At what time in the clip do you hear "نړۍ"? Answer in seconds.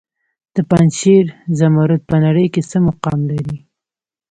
2.25-2.47